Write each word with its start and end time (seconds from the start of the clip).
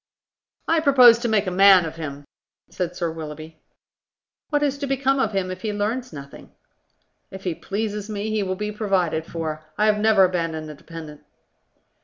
"I 0.67 0.79
propose 0.79 1.19
to 1.19 1.27
make 1.29 1.45
a 1.45 1.51
man 1.51 1.85
of 1.85 1.97
him," 1.97 2.25
said 2.71 2.95
Sir 2.95 3.11
Willoughby. 3.11 3.61
"What 4.49 4.63
is 4.63 4.79
to 4.79 4.87
become 4.87 5.19
of 5.19 5.33
him 5.33 5.51
if 5.51 5.61
he 5.61 5.71
learns 5.71 6.11
nothing?" 6.11 6.49
"If 7.29 7.43
he 7.43 7.53
pleases 7.53 8.09
me, 8.09 8.31
he 8.31 8.41
will 8.41 8.55
be 8.55 8.71
provided 8.71 9.27
for. 9.27 9.63
I 9.77 9.85
have 9.85 9.99
never 9.99 10.23
abandoned 10.25 10.71
a 10.71 10.73
dependent." 10.73 11.21